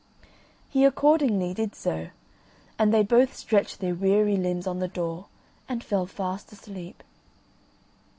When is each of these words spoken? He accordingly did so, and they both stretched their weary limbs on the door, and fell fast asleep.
He 0.67 0.83
accordingly 0.83 1.53
did 1.53 1.75
so, 1.75 2.09
and 2.79 2.91
they 2.91 3.03
both 3.03 3.35
stretched 3.37 3.79
their 3.81 3.93
weary 3.93 4.35
limbs 4.35 4.65
on 4.65 4.79
the 4.79 4.87
door, 4.87 5.27
and 5.69 5.83
fell 5.83 6.07
fast 6.07 6.51
asleep. 6.51 7.03